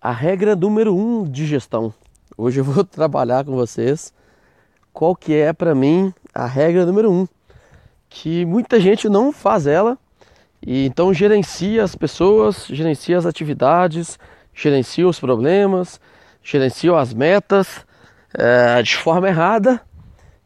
A 0.00 0.12
regra 0.12 0.54
número 0.54 0.94
um 0.94 1.24
de 1.24 1.44
gestão. 1.44 1.92
Hoje 2.36 2.60
eu 2.60 2.64
vou 2.64 2.84
trabalhar 2.86 3.44
com 3.44 3.56
vocês 3.56 4.14
qual 4.92 5.16
que 5.16 5.34
é 5.34 5.52
para 5.52 5.74
mim 5.74 6.14
a 6.32 6.46
regra 6.46 6.86
número 6.86 7.10
um, 7.10 7.26
que 8.08 8.44
muita 8.44 8.78
gente 8.78 9.08
não 9.08 9.32
faz 9.32 9.66
ela 9.66 9.98
e 10.64 10.86
então 10.86 11.12
gerencia 11.12 11.82
as 11.82 11.96
pessoas, 11.96 12.66
gerencia 12.68 13.18
as 13.18 13.26
atividades, 13.26 14.20
gerencia 14.54 15.06
os 15.06 15.18
problemas, 15.18 16.00
gerencia 16.44 16.96
as 16.96 17.12
metas 17.12 17.84
é, 18.34 18.80
de 18.80 18.96
forma 18.96 19.26
errada 19.26 19.80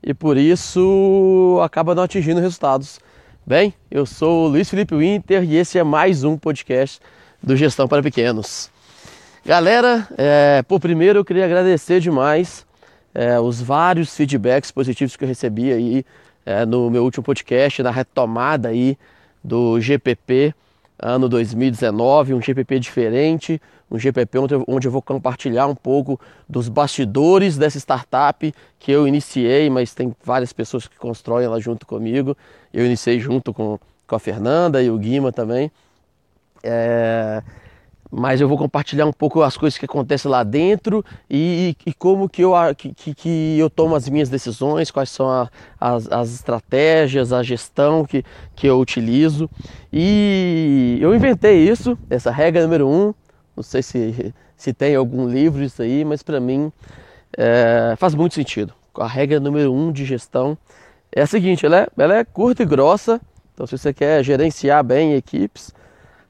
e 0.02 0.14
por 0.14 0.38
isso 0.38 1.60
acaba 1.62 1.94
não 1.94 2.04
atingindo 2.04 2.40
resultados. 2.40 2.98
Bem, 3.46 3.74
eu 3.90 4.06
sou 4.06 4.46
o 4.46 4.48
Luiz 4.48 4.70
Felipe 4.70 4.96
Winter 4.96 5.44
e 5.44 5.56
esse 5.56 5.78
é 5.78 5.84
mais 5.84 6.24
um 6.24 6.38
podcast 6.38 7.00
do 7.42 7.54
Gestão 7.54 7.86
para 7.86 8.02
Pequenos. 8.02 8.72
Galera, 9.44 10.06
é, 10.16 10.62
por 10.62 10.78
primeiro 10.78 11.18
eu 11.18 11.24
queria 11.24 11.44
agradecer 11.44 11.98
demais 11.98 12.64
é, 13.12 13.40
os 13.40 13.60
vários 13.60 14.14
feedbacks 14.14 14.70
positivos 14.70 15.16
que 15.16 15.24
eu 15.24 15.28
recebi 15.28 15.72
aí 15.72 16.06
é, 16.46 16.64
no 16.64 16.88
meu 16.88 17.02
último 17.02 17.24
podcast, 17.24 17.82
na 17.82 17.90
retomada 17.90 18.68
aí 18.68 18.96
do 19.42 19.80
GPP 19.80 20.54
ano 20.96 21.28
2019, 21.28 22.34
um 22.34 22.40
GPP 22.40 22.78
diferente, 22.78 23.60
um 23.90 23.98
GPP 23.98 24.38
onde 24.68 24.86
eu, 24.86 24.92
vou 24.92 25.02
compartilhar 25.02 25.66
um 25.66 25.74
pouco 25.74 26.20
dos 26.48 26.68
bastidores 26.68 27.58
dessa 27.58 27.78
startup 27.80 28.54
que 28.78 28.92
eu 28.92 29.08
iniciei, 29.08 29.68
mas 29.68 29.92
tem 29.92 30.14
várias 30.22 30.52
pessoas 30.52 30.86
que 30.86 30.96
constroem 30.96 31.44
ela 31.44 31.60
junto 31.60 31.84
comigo. 31.84 32.36
Eu 32.72 32.86
iniciei 32.86 33.18
junto 33.18 33.52
com, 33.52 33.76
com 34.06 34.14
a 34.14 34.20
Fernanda 34.20 34.80
e 34.80 34.88
o 34.88 34.96
Guima 34.96 35.32
também. 35.32 35.72
É, 36.62 37.42
mas 38.14 38.42
eu 38.42 38.46
vou 38.46 38.58
compartilhar 38.58 39.06
um 39.06 39.12
pouco 39.12 39.40
as 39.40 39.56
coisas 39.56 39.78
que 39.78 39.86
acontecem 39.86 40.30
lá 40.30 40.44
dentro 40.44 41.02
e, 41.30 41.74
e 41.86 41.94
como 41.94 42.28
que 42.28 42.42
eu, 42.42 42.52
que, 42.76 43.14
que, 43.14 43.58
eu 43.58 43.70
tomo 43.70 43.94
as 43.96 44.06
minhas 44.06 44.28
decisões, 44.28 44.90
quais 44.90 45.08
são 45.08 45.30
a, 45.30 45.48
as, 45.80 46.12
as, 46.12 46.34
estratégias, 46.34 47.32
a 47.32 47.42
gestão 47.42 48.04
que, 48.04 48.22
que 48.54 48.66
eu 48.66 48.78
utilizo. 48.78 49.48
E 49.90 50.98
eu 51.00 51.14
inventei 51.14 51.66
isso, 51.66 51.96
essa 52.10 52.30
regra 52.30 52.62
número 52.64 52.86
um. 52.86 53.14
Não 53.56 53.62
sei 53.62 53.82
se, 53.82 54.34
se 54.58 54.74
tem 54.74 54.94
algum 54.94 55.26
livro 55.26 55.62
isso 55.62 55.80
aí, 55.80 56.04
mas 56.04 56.22
para 56.22 56.38
mim 56.38 56.70
é, 57.34 57.94
faz 57.96 58.14
muito 58.14 58.34
sentido. 58.34 58.74
A 58.94 59.06
regra 59.06 59.40
número 59.40 59.72
um 59.72 59.90
de 59.90 60.04
gestão 60.04 60.58
é 61.10 61.22
a 61.22 61.26
seguinte: 61.26 61.64
ela 61.64 61.78
é, 61.78 61.88
ela 61.96 62.16
é 62.16 62.24
curta 62.24 62.62
e 62.62 62.66
grossa. 62.66 63.18
Então, 63.54 63.66
se 63.66 63.78
você 63.78 63.92
quer 63.94 64.22
gerenciar 64.22 64.84
bem 64.84 65.14
equipes, 65.14 65.72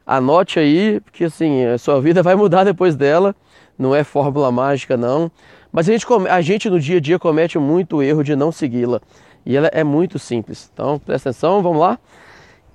Anote 0.07 0.59
aí, 0.59 1.01
porque 1.01 1.25
assim, 1.25 1.65
a 1.65 1.79
sua 1.79 2.01
vida 2.01 2.23
vai 2.23 2.35
mudar 2.35 2.65
depois 2.65 2.97
dela. 2.97 3.35
Não 3.79 3.95
é 3.95 4.05
fórmula 4.05 4.51
mágica, 4.51 4.97
não. 4.97 5.31
Mas 5.73 5.89
a 5.89 5.93
gente, 5.93 6.07
a 6.29 6.41
gente 6.41 6.69
no 6.69 6.79
dia 6.79 6.99
a 6.99 7.01
dia 7.01 7.19
comete 7.19 7.59
muito 7.59 8.03
erro 8.03 8.23
de 8.23 8.37
não 8.37 8.53
segui-la. 8.53 9.01
E 9.47 9.57
ela 9.57 9.69
é 9.73 9.83
muito 9.83 10.19
simples. 10.19 10.71
Então, 10.73 10.99
presta 10.99 11.31
atenção, 11.31 11.63
vamos 11.63 11.81
lá. 11.81 11.99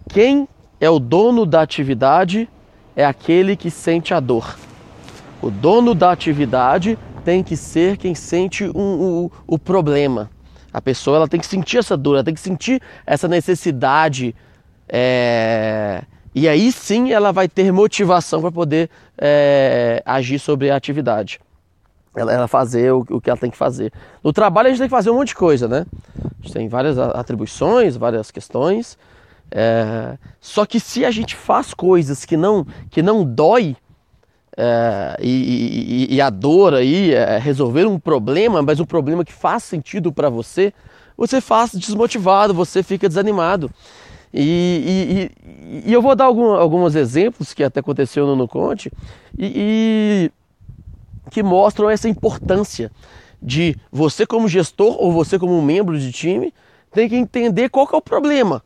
Quem 0.09 0.47
é 0.79 0.89
o 0.89 0.99
dono 0.99 1.45
da 1.45 1.61
atividade 1.61 2.49
é 2.95 3.05
aquele 3.05 3.55
que 3.55 3.69
sente 3.69 4.13
a 4.13 4.19
dor. 4.19 4.57
O 5.41 5.51
dono 5.51 5.93
da 5.93 6.11
atividade 6.11 6.97
tem 7.23 7.43
que 7.43 7.55
ser 7.55 7.97
quem 7.97 8.15
sente 8.15 8.65
um, 8.65 8.71
um, 9.25 9.29
o 9.45 9.59
problema. 9.59 10.31
A 10.73 10.81
pessoa 10.81 11.17
ela 11.17 11.27
tem 11.27 11.39
que 11.39 11.45
sentir 11.45 11.77
essa 11.77 11.95
dor, 11.95 12.15
ela 12.15 12.23
tem 12.23 12.33
que 12.33 12.39
sentir 12.39 12.81
essa 13.05 13.27
necessidade. 13.27 14.33
É 14.89 16.03
e 16.37 16.47
aí 16.47 16.71
sim 16.71 17.11
ela 17.11 17.31
vai 17.31 17.47
ter 17.47 17.71
motivação 17.71 18.41
para 18.41 18.51
poder 18.51 18.91
é, 19.17 20.03
agir 20.05 20.37
sobre 20.37 20.69
a 20.69 20.75
atividade. 20.75 21.39
Ela, 22.15 22.31
ela 22.31 22.47
fazer 22.47 22.93
o, 22.93 23.03
o, 23.09 23.19
que 23.19 23.27
ela 23.27 23.39
tem 23.39 23.49
que 23.49 23.57
fazer. 23.57 23.91
No 24.23 24.31
trabalho 24.31 24.67
a 24.67 24.69
gente 24.69 24.77
tem 24.77 24.87
que 24.87 24.95
fazer 24.95 25.09
um 25.09 25.15
monte 25.15 25.29
de 25.29 25.35
coisa, 25.35 25.67
né? 25.67 25.87
A 26.23 26.43
gente 26.43 26.53
tem 26.53 26.67
várias 26.67 26.99
atribuições, 26.99 27.97
várias 27.97 28.29
questões. 28.29 28.99
É, 29.49 30.15
só 30.39 30.63
que 30.63 30.79
se 30.79 31.03
a 31.03 31.09
gente 31.09 31.35
faz 31.35 31.73
coisas 31.73 32.23
que 32.23 32.37
não, 32.37 32.67
que 32.91 33.01
não 33.01 33.23
dói, 33.23 33.75
é, 34.55 35.17
e, 35.19 36.07
e, 36.09 36.15
e, 36.15 36.21
a 36.21 36.29
dor 36.29 36.75
aí 36.75 37.15
é 37.15 37.39
resolver 37.39 37.87
um 37.87 37.97
problema, 37.97 38.61
mas 38.61 38.79
um 38.79 38.85
problema 38.85 39.25
que 39.25 39.33
faz 39.33 39.63
sentido 39.63 40.11
para 40.11 40.29
você, 40.29 40.71
você 41.17 41.41
faz 41.41 41.71
desmotivado, 41.73 42.53
você 42.53 42.83
fica 42.83 43.07
desanimado. 43.07 43.71
E, 44.39 45.31
e, 45.33 45.89
e, 45.89 45.91
eu 45.91 45.99
vou 45.99 46.15
dar 46.15 46.25
algum, 46.25 46.51
alguns 46.51 46.93
exemplos 46.93 47.55
que 47.55 47.63
até 47.63 47.79
aconteceu 47.79 48.27
no 48.27 48.35
Nuconte 48.35 48.91
e, 49.35 49.51
e 49.55 50.31
que 51.31 51.41
mostram 51.41 51.89
essa 51.89 52.07
importância 52.07 52.91
de 53.41 53.75
você 53.91 54.27
como 54.27 54.47
gestor 54.47 54.95
ou 54.99 55.11
você 55.11 55.39
como 55.39 55.59
membro 55.59 55.99
de 55.99 56.11
time 56.11 56.53
tem 56.91 57.09
que 57.09 57.15
entender 57.15 57.69
qual 57.69 57.87
que 57.87 57.95
é 57.95 57.97
o 57.97 58.01
problema. 58.01 58.63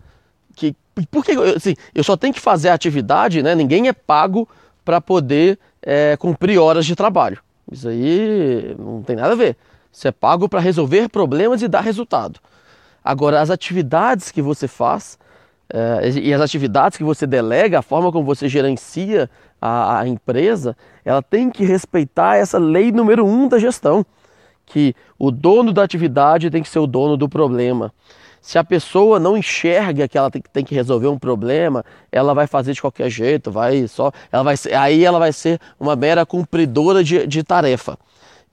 Que, 0.58 0.76
porque 1.10 1.32
assim, 1.32 1.76
eu 1.96 2.04
só 2.04 2.18
tenho 2.18 2.34
que 2.34 2.42
fazer 2.42 2.68
a 2.68 2.74
atividade, 2.74 3.42
né? 3.42 3.56
ninguém 3.56 3.88
é 3.88 3.94
pago 3.94 4.48
para 4.84 5.00
poder 5.00 5.58
é, 5.82 6.18
cumprir 6.18 6.58
horas 6.58 6.86
de 6.86 6.98
trabalho. 6.98 7.40
Isso 7.72 7.88
aí 7.88 8.76
não 8.78 9.02
tem 9.04 9.16
nada 9.16 9.32
a 9.32 9.38
ver. 9.38 9.56
Você 9.90 10.10
é 10.10 10.12
pago 10.12 10.50
para 10.50 10.60
resolver 10.60 11.08
problemas 11.08 11.62
e 11.62 11.68
dar 11.70 11.80
resultado. 11.80 12.42
Agora, 13.04 13.40
as 13.40 13.50
atividades 13.50 14.32
que 14.32 14.42
você 14.42 14.68
faz, 14.68 15.18
Uh, 15.72 16.20
e 16.20 16.34
as 16.34 16.42
atividades 16.42 16.98
que 16.98 17.04
você 17.04 17.26
delega, 17.26 17.80
a 17.80 17.82
forma 17.82 18.12
como 18.12 18.26
você 18.26 18.50
gerencia 18.50 19.30
a, 19.62 20.00
a, 20.00 20.08
empresa, 20.08 20.76
ela 21.06 21.22
tem 21.22 21.50
que 21.50 21.64
respeitar 21.64 22.36
essa 22.36 22.58
lei 22.58 22.92
número 22.92 23.26
um 23.26 23.48
da 23.48 23.58
gestão, 23.58 24.06
que 24.66 24.94
o 25.18 25.32
dono 25.32 25.72
da 25.72 25.82
atividade 25.82 26.50
tem 26.50 26.62
que 26.62 26.68
ser 26.68 26.80
o 26.80 26.88
dono 26.88 27.16
do 27.16 27.30
problema. 27.30 27.94
Se 28.42 28.58
a 28.58 28.66
pessoa 28.66 29.18
não 29.18 29.38
enxerga 29.38 30.10
que 30.10 30.18
ela 30.18 30.30
tem, 30.30 30.42
tem 30.52 30.66
que 30.66 30.76
resolver 30.76 31.08
um 31.08 31.18
problema, 31.18 31.86
ela 32.12 32.34
vai 32.34 32.48
fazer 32.48 32.74
de 32.74 32.82
qualquer 32.82 33.10
jeito, 33.10 33.50
vai 33.50 33.88
só, 33.88 34.12
ela 34.30 34.44
vai 34.44 34.56
aí 34.78 35.06
ela 35.06 35.20
vai 35.20 35.32
ser 35.32 35.58
uma 35.80 35.96
mera 35.96 36.26
cumpridora 36.26 37.02
de, 37.02 37.26
de 37.28 37.44
tarefa 37.44 37.98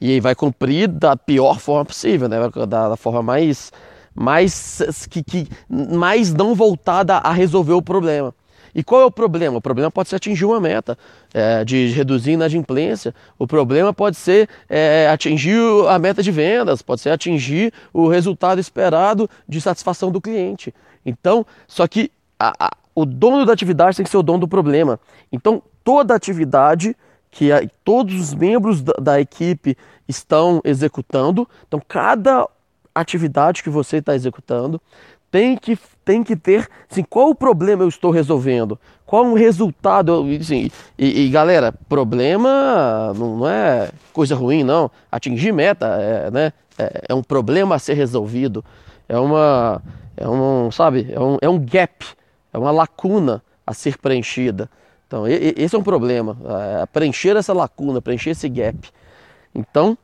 e 0.00 0.20
vai 0.20 0.36
cumprir 0.36 0.86
da 0.86 1.16
pior 1.16 1.58
forma 1.58 1.84
possível, 1.84 2.28
né? 2.28 2.38
da, 2.68 2.90
da 2.90 2.96
forma 2.96 3.22
mais 3.22 3.72
mais, 4.18 4.82
que, 5.08 5.22
que, 5.22 5.48
mais 5.68 6.34
não 6.34 6.54
voltada 6.54 7.18
a 7.18 7.30
resolver 7.32 7.74
o 7.74 7.82
problema. 7.82 8.34
E 8.74 8.82
qual 8.82 9.00
é 9.00 9.04
o 9.04 9.10
problema? 9.10 9.58
O 9.58 9.60
problema 9.60 9.90
pode 9.90 10.08
ser 10.08 10.16
atingir 10.16 10.44
uma 10.44 10.60
meta 10.60 10.98
é, 11.32 11.64
de 11.64 11.88
reduzir 11.88 12.32
inadimplência. 12.32 13.14
O 13.38 13.46
problema 13.46 13.92
pode 13.92 14.16
ser 14.16 14.48
é, 14.68 15.08
atingir 15.08 15.58
a 15.88 15.98
meta 15.98 16.22
de 16.22 16.30
vendas, 16.30 16.82
pode 16.82 17.00
ser 17.00 17.10
atingir 17.10 17.72
o 17.92 18.08
resultado 18.08 18.60
esperado 18.60 19.28
de 19.48 19.60
satisfação 19.60 20.10
do 20.10 20.20
cliente. 20.20 20.74
Então, 21.06 21.46
só 21.66 21.86
que 21.86 22.10
a, 22.38 22.66
a, 22.66 22.70
o 22.94 23.06
dono 23.06 23.46
da 23.46 23.52
atividade 23.52 23.96
tem 23.96 24.04
que 24.04 24.10
ser 24.10 24.18
o 24.18 24.22
dono 24.22 24.40
do 24.40 24.48
problema. 24.48 25.00
Então, 25.32 25.62
toda 25.82 26.14
atividade 26.14 26.94
que 27.30 27.52
a, 27.52 27.66
todos 27.84 28.14
os 28.14 28.34
membros 28.34 28.82
da, 28.82 28.94
da 29.00 29.20
equipe 29.20 29.76
estão 30.06 30.60
executando, 30.64 31.48
então 31.66 31.80
cada 31.86 32.48
atividade 32.94 33.62
que 33.62 33.70
você 33.70 33.98
está 33.98 34.14
executando, 34.14 34.80
tem 35.30 35.56
que, 35.56 35.78
tem 36.04 36.22
que 36.22 36.34
ter 36.34 36.68
assim, 36.90 37.02
qual 37.02 37.30
o 37.30 37.34
problema 37.34 37.84
eu 37.84 37.88
estou 37.88 38.10
resolvendo, 38.10 38.78
qual 39.04 39.26
o 39.26 39.34
resultado. 39.34 40.24
Assim, 40.40 40.70
e, 40.98 41.26
e, 41.26 41.28
galera, 41.30 41.72
problema 41.88 43.12
não 43.14 43.48
é 43.48 43.90
coisa 44.12 44.34
ruim, 44.34 44.62
não. 44.62 44.90
Atingir 45.10 45.52
meta 45.52 45.86
é, 45.86 46.30
né, 46.30 46.52
é, 46.78 47.02
é 47.08 47.14
um 47.14 47.22
problema 47.22 47.74
a 47.74 47.78
ser 47.78 47.94
resolvido, 47.94 48.64
é 49.08 49.18
uma, 49.18 49.82
é 50.16 50.28
um, 50.28 50.70
sabe, 50.70 51.08
é 51.10 51.20
um, 51.20 51.38
é 51.40 51.48
um 51.48 51.58
gap, 51.58 52.06
é 52.52 52.58
uma 52.58 52.70
lacuna 52.70 53.42
a 53.66 53.74
ser 53.74 53.98
preenchida. 53.98 54.70
Então, 55.06 55.24
esse 55.26 55.74
é 55.74 55.78
um 55.78 55.82
problema, 55.82 56.36
é 56.82 56.86
preencher 56.86 57.34
essa 57.34 57.54
lacuna, 57.54 58.00
preencher 58.00 58.30
esse 58.30 58.46
gap. 58.46 58.90
Então, 59.54 59.96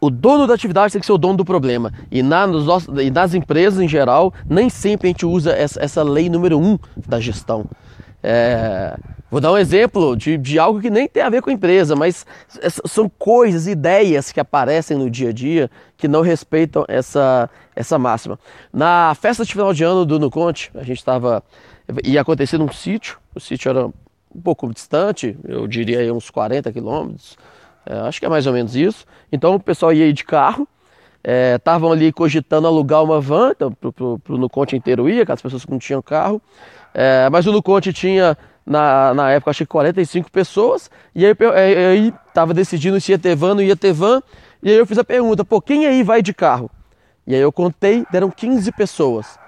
o 0.00 0.10
dono 0.10 0.46
da 0.46 0.54
atividade 0.54 0.92
tem 0.92 1.00
que 1.00 1.06
ser 1.06 1.12
o 1.12 1.18
dono 1.18 1.36
do 1.36 1.44
problema. 1.44 1.92
E, 2.10 2.22
na, 2.22 2.46
nos 2.46 2.86
e 2.98 3.10
nas 3.10 3.34
empresas 3.34 3.80
em 3.80 3.88
geral, 3.88 4.32
nem 4.48 4.68
sempre 4.68 5.08
a 5.08 5.10
gente 5.10 5.26
usa 5.26 5.52
essa, 5.52 5.82
essa 5.82 6.02
lei 6.02 6.28
número 6.28 6.58
um 6.58 6.78
da 7.06 7.18
gestão. 7.20 7.66
É, 8.22 8.96
vou 9.30 9.40
dar 9.40 9.52
um 9.52 9.58
exemplo 9.58 10.16
de, 10.16 10.36
de 10.36 10.58
algo 10.58 10.80
que 10.80 10.90
nem 10.90 11.08
tem 11.08 11.22
a 11.22 11.30
ver 11.30 11.42
com 11.42 11.50
a 11.50 11.52
empresa, 11.52 11.94
mas 11.94 12.26
são 12.86 13.08
coisas, 13.08 13.66
ideias 13.66 14.32
que 14.32 14.40
aparecem 14.40 14.96
no 14.96 15.10
dia 15.10 15.30
a 15.30 15.32
dia 15.32 15.70
que 15.96 16.08
não 16.08 16.20
respeitam 16.20 16.84
essa, 16.88 17.48
essa 17.74 17.98
máxima. 17.98 18.38
Na 18.72 19.14
festa 19.14 19.44
de 19.44 19.52
final 19.52 19.72
de 19.72 19.84
ano 19.84 20.04
do 20.04 20.18
Nuconte, 20.18 20.70
a 20.74 20.82
gente 20.82 20.98
estava. 20.98 21.42
ia 22.04 22.20
acontecer 22.20 22.58
num 22.58 22.72
sítio, 22.72 23.18
o 23.34 23.40
sítio 23.40 23.68
era 23.68 23.86
um 23.86 24.40
pouco 24.42 24.72
distante, 24.72 25.36
eu 25.44 25.66
diria 25.66 26.12
uns 26.12 26.30
40 26.30 26.72
quilômetros 26.72 27.36
é, 27.86 27.98
acho 28.00 28.20
que 28.20 28.26
é 28.26 28.28
mais 28.28 28.46
ou 28.46 28.52
menos 28.52 28.76
isso. 28.76 29.06
Então 29.30 29.54
o 29.54 29.60
pessoal 29.60 29.92
ia 29.92 30.12
de 30.12 30.24
carro, 30.24 30.66
estavam 31.56 31.90
é, 31.90 31.92
ali 31.94 32.12
cogitando 32.12 32.66
alugar 32.66 33.02
uma 33.02 33.20
van, 33.20 33.50
então, 33.50 33.72
para 33.72 34.34
o 34.34 34.38
Nuconte 34.38 34.76
inteiro 34.76 35.08
ia, 35.08 35.24
as 35.28 35.42
pessoas 35.42 35.64
que 35.64 35.70
não 35.70 35.78
tinham 35.78 36.02
carro. 36.02 36.40
É, 36.94 37.28
mas 37.30 37.46
o 37.46 37.52
Nuconte 37.52 37.92
tinha 37.92 38.36
na, 38.64 39.14
na 39.14 39.30
época, 39.30 39.50
acho 39.50 39.64
que 39.64 39.66
45 39.66 40.30
pessoas, 40.30 40.90
e 41.14 41.24
aí, 41.24 41.34
eu, 41.38 41.52
aí 41.52 42.12
tava 42.34 42.52
decidindo 42.52 43.00
se 43.00 43.12
ia 43.12 43.18
ter 43.18 43.34
van, 43.34 43.54
não 43.54 43.62
ia 43.62 43.76
ter 43.76 43.92
van, 43.92 44.22
e 44.62 44.70
aí 44.70 44.76
eu 44.76 44.86
fiz 44.86 44.98
a 44.98 45.04
pergunta, 45.04 45.44
pô, 45.44 45.60
quem 45.60 45.86
aí 45.86 46.02
vai 46.02 46.20
de 46.20 46.34
carro? 46.34 46.70
E 47.26 47.34
aí 47.34 47.40
eu 47.40 47.52
contei, 47.52 48.04
deram 48.10 48.30
15 48.30 48.72
pessoas 48.72 49.38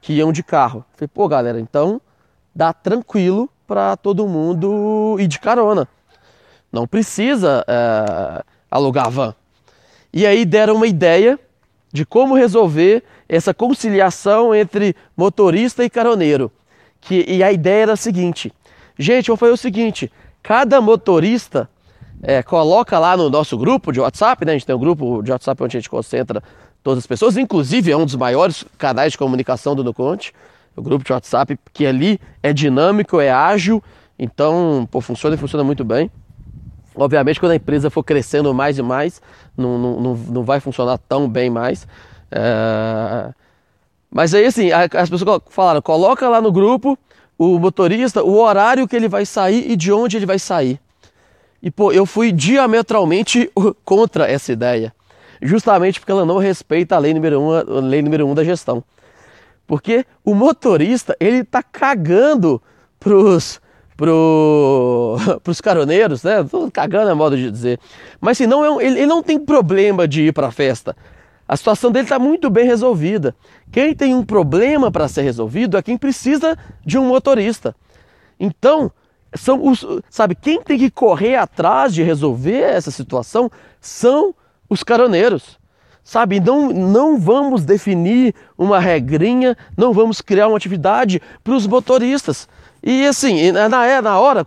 que 0.00 0.14
iam 0.14 0.32
de 0.32 0.42
carro. 0.42 0.84
Falei, 0.94 1.08
pô, 1.12 1.28
galera, 1.28 1.60
então 1.60 2.00
dá 2.54 2.72
tranquilo 2.72 3.50
para 3.66 3.96
todo 3.96 4.26
mundo 4.28 5.16
ir 5.18 5.26
de 5.26 5.38
carona. 5.38 5.88
Não 6.72 6.86
precisa 6.86 7.64
é, 7.66 8.44
alugar 8.70 9.10
van. 9.10 9.34
E 10.12 10.26
aí 10.26 10.44
deram 10.44 10.76
uma 10.76 10.86
ideia 10.86 11.38
de 11.92 12.04
como 12.04 12.34
resolver 12.34 13.02
essa 13.28 13.54
conciliação 13.54 14.54
entre 14.54 14.94
motorista 15.16 15.84
e 15.84 15.90
caroneiro. 15.90 16.50
Que, 17.00 17.24
e 17.28 17.42
a 17.42 17.52
ideia 17.52 17.82
era 17.82 17.92
a 17.92 17.96
seguinte: 17.96 18.52
gente, 18.98 19.28
vou 19.28 19.36
fazer 19.36 19.52
o 19.52 19.56
seguinte: 19.56 20.10
cada 20.42 20.80
motorista 20.80 21.68
é, 22.22 22.42
coloca 22.42 22.98
lá 22.98 23.16
no 23.16 23.28
nosso 23.30 23.56
grupo 23.56 23.92
de 23.92 24.00
WhatsApp, 24.00 24.44
né? 24.44 24.52
A 24.52 24.54
gente 24.54 24.66
tem 24.66 24.74
um 24.74 24.78
grupo 24.78 25.22
de 25.22 25.30
WhatsApp 25.30 25.62
onde 25.62 25.76
a 25.76 25.80
gente 25.80 25.90
concentra 25.90 26.42
todas 26.82 26.98
as 26.98 27.06
pessoas, 27.06 27.36
inclusive 27.36 27.90
é 27.90 27.96
um 27.96 28.04
dos 28.04 28.14
maiores 28.14 28.64
canais 28.78 29.12
de 29.12 29.18
comunicação 29.18 29.74
do 29.74 29.82
Nuconte, 29.82 30.32
o 30.76 30.82
grupo 30.82 31.04
de 31.04 31.12
WhatsApp, 31.12 31.58
que 31.72 31.84
ali 31.84 32.20
é 32.42 32.52
dinâmico, 32.52 33.20
é 33.20 33.30
ágil, 33.30 33.82
então 34.18 34.88
pô, 34.90 35.00
funciona 35.00 35.34
e 35.34 35.38
funciona 35.38 35.64
muito 35.64 35.84
bem. 35.84 36.10
Obviamente, 36.96 37.38
quando 37.38 37.52
a 37.52 37.56
empresa 37.56 37.90
for 37.90 38.02
crescendo 38.02 38.52
mais 38.54 38.78
e 38.78 38.82
mais, 38.82 39.20
não, 39.56 39.78
não, 39.78 40.14
não 40.14 40.42
vai 40.42 40.60
funcionar 40.60 40.98
tão 40.98 41.28
bem 41.28 41.50
mais. 41.50 41.86
É... 42.30 43.32
Mas 44.10 44.32
aí, 44.34 44.46
assim, 44.46 44.70
as 44.72 45.10
pessoas 45.10 45.42
falaram: 45.50 45.82
coloca 45.82 46.28
lá 46.28 46.40
no 46.40 46.50
grupo 46.50 46.98
o 47.38 47.58
motorista, 47.58 48.24
o 48.24 48.38
horário 48.38 48.88
que 48.88 48.96
ele 48.96 49.08
vai 49.08 49.26
sair 49.26 49.70
e 49.70 49.76
de 49.76 49.92
onde 49.92 50.16
ele 50.16 50.26
vai 50.26 50.38
sair. 50.38 50.80
E, 51.62 51.70
pô, 51.70 51.92
eu 51.92 52.06
fui 52.06 52.32
diametralmente 52.32 53.50
contra 53.84 54.30
essa 54.30 54.52
ideia, 54.52 54.94
justamente 55.42 56.00
porque 56.00 56.12
ela 56.12 56.24
não 56.24 56.38
respeita 56.38 56.96
a 56.96 56.98
lei 56.98 57.12
número 57.12 57.40
um, 57.40 57.52
a 57.52 57.80
lei 57.80 58.00
número 58.00 58.26
um 58.26 58.34
da 58.34 58.42
gestão. 58.42 58.82
Porque 59.66 60.06
o 60.24 60.34
motorista, 60.34 61.14
ele 61.20 61.44
tá 61.44 61.62
cagando 61.62 62.62
pros 62.98 63.60
pro, 63.96 65.16
pros 65.42 65.60
caroneiros, 65.60 66.22
né? 66.22 66.44
Tô 66.44 66.70
cagando 66.70 67.10
é 67.10 67.14
modo 67.14 67.36
de 67.36 67.50
dizer. 67.50 67.80
Mas 68.20 68.36
assim, 68.36 68.46
não 68.46 68.64
é 68.64 68.84
ele, 68.84 68.98
ele, 68.98 69.06
não 69.06 69.22
tem 69.22 69.38
problema 69.38 70.06
de 70.06 70.22
ir 70.22 70.32
para 70.32 70.48
a 70.48 70.52
festa. 70.52 70.96
A 71.48 71.56
situação 71.56 71.92
dele 71.92 72.04
está 72.04 72.18
muito 72.18 72.50
bem 72.50 72.66
resolvida. 72.66 73.34
Quem 73.70 73.94
tem 73.94 74.14
um 74.14 74.24
problema 74.24 74.90
para 74.90 75.08
ser 75.08 75.22
resolvido 75.22 75.76
é 75.76 75.82
quem 75.82 75.96
precisa 75.96 76.58
de 76.84 76.98
um 76.98 77.06
motorista. 77.06 77.74
Então, 78.38 78.90
são 79.34 79.66
os, 79.66 79.84
sabe, 80.10 80.34
quem 80.34 80.60
tem 80.60 80.78
que 80.78 80.90
correr 80.90 81.36
atrás 81.36 81.94
de 81.94 82.02
resolver 82.02 82.60
essa 82.60 82.90
situação 82.90 83.50
são 83.80 84.34
os 84.68 84.82
caroneiros. 84.82 85.58
Sabe, 86.02 86.38
não, 86.38 86.68
não 86.68 87.18
vamos 87.18 87.64
definir 87.64 88.34
uma 88.56 88.78
regrinha, 88.78 89.56
não 89.76 89.92
vamos 89.92 90.20
criar 90.20 90.46
uma 90.46 90.56
atividade 90.56 91.20
para 91.42 91.54
os 91.54 91.66
motoristas. 91.66 92.48
E 92.88 93.04
assim, 93.04 93.50
na, 93.50 93.84
é, 93.84 94.00
na 94.00 94.16
hora, 94.16 94.46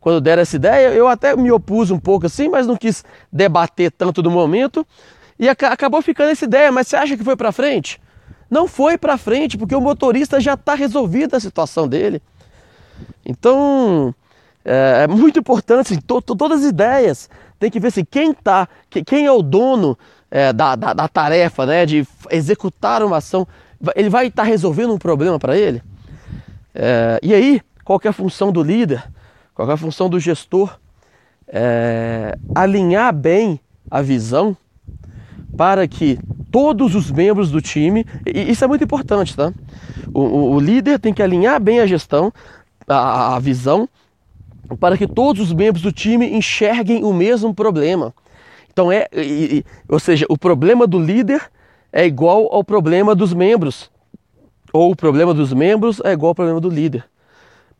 quando 0.00 0.20
deram 0.20 0.42
essa 0.42 0.56
ideia, 0.56 0.88
eu 0.88 1.06
até 1.06 1.36
me 1.36 1.52
opus 1.52 1.92
um 1.92 1.98
pouco 2.00 2.26
assim, 2.26 2.48
mas 2.48 2.66
não 2.66 2.76
quis 2.76 3.04
debater 3.32 3.92
tanto 3.92 4.20
do 4.20 4.32
momento. 4.32 4.84
E 5.38 5.48
acabou 5.48 6.02
ficando 6.02 6.30
essa 6.30 6.44
ideia, 6.44 6.72
mas 6.72 6.88
você 6.88 6.96
acha 6.96 7.16
que 7.16 7.22
foi 7.22 7.36
para 7.36 7.52
frente? 7.52 8.00
Não 8.50 8.66
foi 8.66 8.98
para 8.98 9.16
frente, 9.16 9.56
porque 9.56 9.76
o 9.76 9.80
motorista 9.80 10.40
já 10.40 10.54
está 10.54 10.74
resolvido 10.74 11.36
a 11.36 11.40
situação 11.40 11.86
dele. 11.86 12.20
Então, 13.24 14.12
é, 14.64 15.04
é 15.04 15.06
muito 15.06 15.38
importante, 15.38 15.92
assim, 15.92 16.00
to, 16.00 16.20
to, 16.20 16.34
todas 16.34 16.64
as 16.64 16.66
ideias, 16.68 17.30
tem 17.60 17.70
que 17.70 17.78
ver 17.78 17.88
assim, 17.88 18.04
quem 18.04 18.34
tá, 18.34 18.66
quem 19.06 19.24
é 19.24 19.30
o 19.30 19.40
dono 19.40 19.96
é, 20.32 20.52
da, 20.52 20.74
da, 20.74 20.94
da, 20.94 21.06
tarefa, 21.06 21.64
né, 21.64 21.86
de 21.86 22.04
executar 22.28 23.04
uma 23.04 23.18
ação, 23.18 23.46
ele 23.94 24.10
vai 24.10 24.26
estar 24.26 24.42
tá 24.42 24.48
resolvendo 24.48 24.92
um 24.92 24.98
problema 24.98 25.38
para 25.38 25.56
ele? 25.56 25.80
É, 26.74 27.18
e 27.22 27.34
aí, 27.34 27.60
qual 27.84 28.00
é 28.04 28.08
a 28.08 28.12
função 28.12 28.52
do 28.52 28.62
líder? 28.62 29.02
Qual 29.54 29.68
é 29.68 29.72
a 29.72 29.76
função 29.76 30.08
do 30.08 30.20
gestor? 30.20 30.78
É, 31.46 32.36
alinhar 32.54 33.12
bem 33.14 33.58
a 33.90 34.02
visão 34.02 34.56
para 35.56 35.88
que 35.88 36.18
todos 36.50 36.94
os 36.94 37.10
membros 37.10 37.50
do 37.50 37.60
time, 37.60 38.06
e 38.26 38.50
isso 38.50 38.64
é 38.64 38.68
muito 38.68 38.84
importante, 38.84 39.34
tá? 39.34 39.52
O, 40.12 40.20
o, 40.20 40.50
o 40.52 40.60
líder 40.60 40.98
tem 40.98 41.12
que 41.12 41.22
alinhar 41.22 41.60
bem 41.60 41.80
a 41.80 41.86
gestão, 41.86 42.32
a, 42.86 43.36
a 43.36 43.38
visão, 43.38 43.88
para 44.78 44.96
que 44.96 45.06
todos 45.06 45.42
os 45.42 45.52
membros 45.52 45.82
do 45.82 45.92
time 45.92 46.30
enxerguem 46.30 47.04
o 47.04 47.12
mesmo 47.12 47.54
problema. 47.54 48.14
Então 48.70 48.92
é, 48.92 49.08
e, 49.12 49.58
e, 49.58 49.64
ou 49.88 49.98
seja, 49.98 50.26
o 50.28 50.36
problema 50.38 50.86
do 50.86 50.98
líder 50.98 51.50
é 51.92 52.06
igual 52.06 52.48
ao 52.52 52.62
problema 52.62 53.14
dos 53.14 53.32
membros, 53.32 53.90
ou 54.72 54.90
o 54.90 54.96
problema 54.96 55.32
dos 55.32 55.52
membros 55.52 56.00
é 56.04 56.12
igual 56.12 56.30
ao 56.30 56.34
problema 56.34 56.60
do 56.60 56.68
líder. 56.68 57.04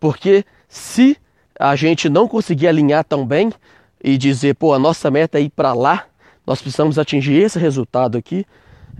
Porque 0.01 0.45
se 0.69 1.17
a 1.59 1.75
gente 1.75 2.09
não 2.09 2.29
conseguir 2.29 2.69
alinhar 2.69 3.05
tão 3.05 3.27
bem 3.27 3.53
e 4.03 4.17
dizer, 4.17 4.55
pô, 4.55 4.73
a 4.73 4.79
nossa 4.79 5.11
meta 5.11 5.39
é 5.39 5.43
ir 5.43 5.51
para 5.51 5.73
lá, 5.73 6.05
nós 6.47 6.63
precisamos 6.63 6.99
atingir 6.99 7.35
esse 7.35 7.59
resultado 7.59 8.17
aqui. 8.17 8.47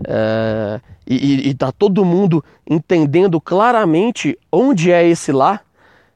É, 0.07 0.79
e 1.07 1.49
está 1.49 1.71
todo 1.71 2.05
mundo 2.05 2.43
entendendo 2.69 3.41
claramente 3.41 4.37
onde 4.51 4.91
é 4.91 5.05
esse 5.07 5.31
lá. 5.31 5.59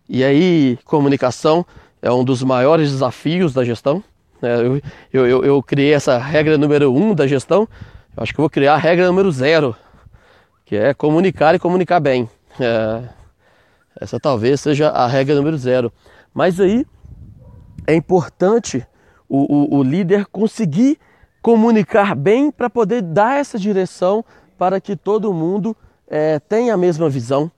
E 0.08 0.24
aí, 0.24 0.78
comunicação 0.86 1.66
é 2.02 2.12
um 2.12 2.24
dos 2.24 2.44
maiores 2.44 2.92
desafios 2.92 3.54
da 3.54 3.64
gestão. 3.64 4.04
É, 4.42 4.56
eu, 4.58 4.82
eu, 5.12 5.28
eu, 5.28 5.46
eu, 5.46 5.64
criei 5.64 5.94
essa 5.94 6.18
regra 6.18 6.58
número 6.58 6.94
um 6.94 7.16
da 7.16 7.26
gestão. 7.26 7.68
Eu 8.16 8.22
acho 8.24 8.34
que 8.34 8.40
vou 8.40 8.50
criar 8.50 8.76
a 8.76 8.78
regra 8.78 9.08
número 9.08 9.32
zero, 9.32 9.76
que 10.66 10.76
é 10.76 10.94
comunicar 10.94 11.56
e 11.56 11.60
comunicar 11.60 12.00
bem. 12.00 12.30
É, 12.60 13.04
essa 14.00 14.20
talvez 14.20 14.62
seja 14.62 14.90
a 14.90 15.08
regra 15.08 15.36
número 15.36 15.58
zero. 15.58 15.92
Mas 16.34 16.60
aí 16.60 16.86
é 17.86 17.94
importante 17.94 18.86
o, 19.28 19.76
o, 19.76 19.78
o 19.80 19.84
líder 19.84 20.26
conseguir 20.28 20.98
comunicar 21.42 22.16
bem 22.16 22.50
para 22.50 22.70
poder 22.70 23.02
dar 23.02 23.40
essa 23.40 23.60
direção 23.60 24.24
para 24.58 24.80
que 24.80 24.96
todo 24.96 25.34
mundo 25.34 25.76
é, 26.08 26.40
tenha 26.40 26.74
a 26.74 26.78
mesma 26.78 27.10
visão, 27.10 27.52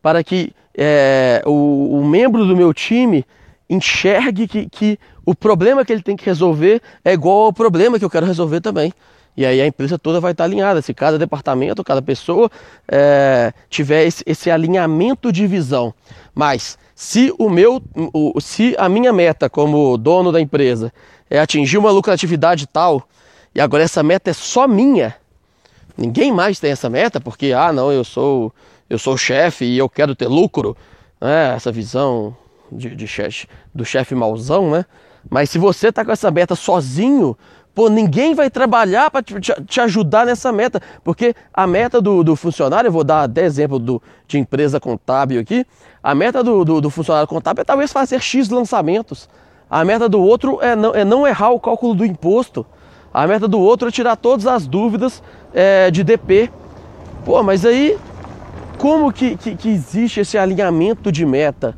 para 0.00 0.22
que 0.22 0.54
é, 0.76 1.42
o, 1.44 1.98
o, 1.98 2.04
membro 2.04 2.46
do 2.46 2.56
meu 2.56 2.72
time 2.72 3.24
enxergue 3.68 4.46
que, 4.46 4.68
que 4.68 4.98
o 5.24 5.34
problema 5.34 5.84
que 5.84 5.92
ele 5.92 6.02
tem 6.02 6.16
que 6.16 6.24
resolver 6.24 6.80
é 7.04 7.12
igual 7.12 7.42
ao 7.46 7.52
problema 7.52 7.98
que 7.98 8.04
eu 8.04 8.10
quero 8.10 8.26
resolver 8.26 8.60
também. 8.60 8.92
E 9.36 9.46
aí 9.46 9.60
a 9.60 9.66
empresa 9.66 9.98
toda 9.98 10.20
vai 10.20 10.32
estar 10.32 10.44
alinhada. 10.44 10.82
Se 10.82 10.92
cada 10.92 11.18
departamento, 11.18 11.82
cada 11.82 12.02
pessoa 12.02 12.50
é, 12.86 13.52
tiver 13.70 14.04
esse, 14.04 14.22
esse, 14.26 14.50
alinhamento 14.50 15.32
de 15.32 15.46
visão. 15.46 15.94
Mas 16.34 16.78
se 16.94 17.32
o 17.38 17.48
meu, 17.48 17.82
o, 18.12 18.38
se 18.40 18.74
a 18.78 18.88
minha 18.88 19.12
meta 19.12 19.48
como 19.48 19.96
dono 19.96 20.30
da 20.30 20.40
empresa 20.40 20.92
é 21.30 21.38
atingir 21.38 21.78
uma 21.78 21.90
lucratividade 21.90 22.66
tal, 22.66 23.08
e 23.54 23.60
agora 23.60 23.82
essa 23.82 24.02
meta 24.02 24.30
é 24.30 24.34
só 24.34 24.68
minha. 24.68 25.14
Ninguém 25.96 26.32
mais 26.32 26.58
tem 26.58 26.70
essa 26.70 26.90
meta 26.90 27.20
porque 27.20 27.52
ah 27.52 27.72
não 27.72 27.92
eu 27.92 28.02
sou 28.04 28.52
eu 28.88 28.98
sou 28.98 29.16
chefe 29.16 29.64
e 29.64 29.78
eu 29.78 29.88
quero 29.88 30.14
ter 30.14 30.26
lucro, 30.26 30.76
né? 31.20 31.54
Essa 31.54 31.72
visão 31.72 32.36
de, 32.70 32.94
de 32.94 33.06
chefe, 33.06 33.46
do 33.74 33.84
chefe 33.84 34.14
mauzão, 34.14 34.70
né? 34.70 34.84
Mas 35.30 35.50
se 35.50 35.58
você 35.58 35.88
está 35.88 36.04
com 36.04 36.12
essa 36.12 36.30
meta 36.30 36.54
sozinho, 36.54 37.36
pô, 37.74 37.88
ninguém 37.88 38.34
vai 38.34 38.50
trabalhar 38.50 39.10
para 39.10 39.22
te, 39.22 39.34
te, 39.40 39.80
ajudar 39.80 40.26
nessa 40.26 40.52
meta, 40.52 40.80
porque 41.02 41.34
a 41.52 41.66
meta 41.66 42.00
do, 42.00 42.22
do, 42.22 42.36
funcionário, 42.36 42.88
eu 42.88 42.92
vou 42.92 43.04
dar 43.04 43.24
até 43.24 43.44
exemplo 43.44 43.78
do, 43.78 44.02
de 44.26 44.38
empresa 44.38 44.78
contábil 44.78 45.40
aqui, 45.40 45.66
a 46.02 46.14
meta 46.14 46.42
do, 46.42 46.64
do, 46.64 46.80
do 46.80 46.90
funcionário 46.90 47.28
contábil 47.28 47.62
é 47.62 47.64
talvez 47.64 47.92
fazer 47.92 48.20
X 48.20 48.48
lançamentos. 48.48 49.28
A 49.70 49.84
meta 49.84 50.08
do 50.08 50.20
outro 50.20 50.58
é 50.60 50.76
não, 50.76 50.94
é 50.94 51.04
não 51.04 51.26
errar 51.26 51.50
o 51.50 51.60
cálculo 51.60 51.94
do 51.94 52.04
imposto. 52.04 52.66
A 53.14 53.26
meta 53.26 53.48
do 53.48 53.58
outro 53.58 53.88
é 53.88 53.90
tirar 53.90 54.16
todas 54.16 54.46
as 54.46 54.66
dúvidas 54.66 55.22
é, 55.54 55.90
de 55.90 56.04
DP. 56.04 56.50
Pô, 57.24 57.42
mas 57.42 57.64
aí 57.64 57.98
como 58.78 59.12
que, 59.12 59.36
que, 59.36 59.54
que, 59.54 59.68
existe 59.68 60.20
esse 60.20 60.36
alinhamento 60.36 61.12
de 61.12 61.24
meta? 61.24 61.76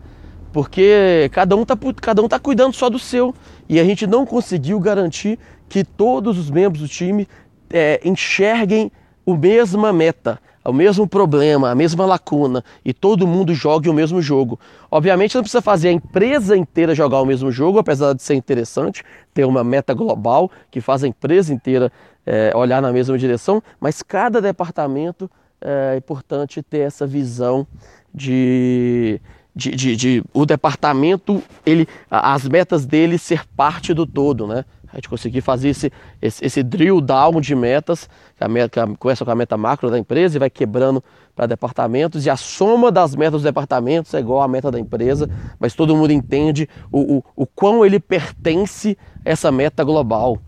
Porque 0.54 1.28
cada 1.32 1.56
um, 1.56 1.64
tá, 1.64 1.76
cada 2.00 2.23
um 2.23 2.28
tá 2.28 2.38
cuidando 2.38 2.73
só 2.73 2.88
do 2.88 2.96
seu. 2.96 3.34
E 3.68 3.80
a 3.80 3.84
gente 3.84 4.06
não 4.06 4.25
conseguiu 4.25 4.78
garantir 4.78 5.37
que 5.68 5.82
todos 5.82 6.38
os 6.38 6.49
membros 6.49 6.80
do 6.80 6.87
time 6.87 7.26
é, 7.68 8.00
enxerguem 8.04 8.92
a 9.26 9.37
mesma 9.37 9.92
meta 9.92 10.38
o 10.64 10.73
mesmo 10.73 11.06
problema, 11.06 11.70
a 11.70 11.75
mesma 11.75 12.06
lacuna 12.06 12.64
e 12.82 12.94
todo 12.94 13.26
mundo 13.26 13.52
jogue 13.52 13.90
o 13.90 13.92
mesmo 13.92 14.23
jogo. 14.23 14.58
Obviamente 14.90 15.34
não 15.34 15.42
precisa 15.42 15.61
fazer 15.61 15.88
a 15.88 15.92
empresa 15.92 16.56
inteira 16.56 16.94
jogar 16.94 17.20
o 17.20 17.26
mesmo 17.26 17.50
jogo, 17.52 17.78
apesar 17.78 18.14
de 18.14 18.23
ser 18.23 18.34
interessante 18.34 19.04
ter 19.34 19.44
uma 19.44 19.62
meta 19.62 19.92
global 19.92 20.50
que 20.70 20.80
faz 20.80 21.04
a 21.04 21.08
empresa 21.08 21.52
inteira 21.52 21.92
é, 22.25 22.50
olhar 22.54 22.80
na 22.80 22.92
mesma 22.92 23.18
direção, 23.18 23.62
mas 23.78 24.02
cada 24.02 24.40
departamento 24.40 25.30
é 25.61 25.96
importante 25.96 26.62
ter 26.62 26.78
essa 26.78 27.06
visão 27.06 27.66
de, 28.14 29.20
de, 29.54 29.70
de, 29.70 29.96
de, 29.96 30.25
o 30.32 30.44
departamento, 30.44 31.42
ele, 31.64 31.87
as 32.11 32.49
metas 32.49 32.84
dele 32.84 33.18
ser 33.18 33.46
parte 33.56 33.94
do 33.94 34.06
todo, 34.06 34.46
né? 34.46 34.64
A 34.92 34.96
gente 34.96 35.08
conseguir 35.08 35.40
fazer 35.40 35.70
esse, 35.70 35.92
esse, 36.23 36.44
esse 36.44 36.62
drill 36.62 37.00
down 37.00 37.40
de 37.40 37.54
metas, 37.54 38.08
que 38.37 38.44
a 38.44 38.49
meta, 38.49 38.87
que 38.87 38.96
começa 38.96 39.25
com 39.25 39.30
a 39.30 39.34
meta 39.34 39.56
macro 39.56 39.90
da 39.90 39.99
empresa 39.99 40.37
e 40.37 40.38
vai 40.38 40.49
quebrando 40.49 41.02
para 41.34 41.46
departamentos, 41.46 42.25
e 42.25 42.30
a 42.30 42.37
soma 42.37 42.92
das 42.92 43.16
metas 43.16 43.32
dos 43.32 43.42
departamentos 43.42 44.14
é 44.14 44.20
igual 44.20 44.42
à 44.42 44.46
meta 44.46 44.70
da 44.70 44.78
empresa, 44.78 45.28
mas 45.58 45.75
todo 45.75 45.96
mundo 45.96 46.12
entende 46.12 46.68
o, 46.92 47.16
o, 47.16 47.25
o 47.34 47.46
quão 47.46 47.84
ele 47.84 47.99
pertence 47.99 48.96
a 49.25 49.30
essa 49.30 49.50
meta 49.50 49.82
global. 49.82 50.40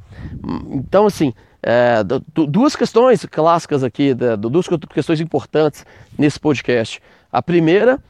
Então, 0.71 1.07
assim, 1.07 1.33
é, 1.61 2.05
duas 2.49 2.77
questões 2.77 3.25
clássicas 3.25 3.83
aqui, 3.83 4.15
duas 4.39 4.69
questões 4.95 5.21
importantes 5.21 5.85
nesse 6.17 6.39
podcast. 6.39 7.03
A 7.33 7.43
primeira 7.43 8.01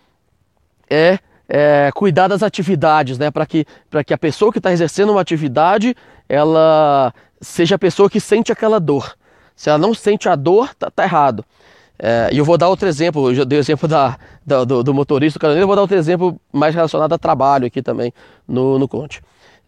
é, 0.89 1.19
é 1.49 1.91
cuidar 1.95 2.29
das 2.29 2.43
atividades, 2.43 3.19
né? 3.19 3.31
Para 3.31 3.47
que, 3.47 3.67
que 4.07 4.15
a 4.15 4.19
pessoa 4.19 4.53
que 4.53 4.59
está 4.59 4.73
exercendo 4.73 5.11
uma 5.11 5.21
atividade 5.21 5.95
ela 6.29 7.15
seja 7.41 7.77
a 7.77 7.79
pessoa 7.79 8.11
que 8.11 8.21
sente 8.21 8.53
aquela 8.53 8.81
dor. 8.81 9.17
Se 9.55 9.69
ela 9.69 9.79
não 9.79 9.95
sente 9.95 10.29
a 10.29 10.37
dor, 10.37 10.75
tá, 10.75 10.91
tá 10.91 11.05
errado. 11.05 11.45
É, 11.99 12.29
e 12.31 12.39
eu 12.39 12.45
vou 12.45 12.59
dar 12.59 12.69
outro 12.69 12.87
exemplo, 12.87 13.31
eu 13.31 13.35
já 13.35 13.45
dei 13.45 13.59
o 13.59 13.61
exemplo 13.61 13.89
da, 13.89 14.19
da 14.45 14.65
do, 14.65 14.83
do, 14.83 14.93
motorista 14.93 15.39
do 15.39 15.41
caminhoneiro, 15.41 15.65
eu 15.65 15.67
vou 15.67 15.77
dar 15.77 15.83
outro 15.83 15.97
exemplo 15.97 16.39
mais 16.53 16.75
relacionado 16.75 17.13
a 17.15 17.19
trabalho 17.19 17.67
aqui 17.67 17.81
também 17.81 18.13
no, 18.47 18.79
no 18.79 18.87
Conte. 18.87 19.23